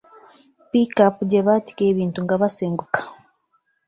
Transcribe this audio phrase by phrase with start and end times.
[0.71, 3.01] Pikaapu gye baatikako ebintu nga basenguka.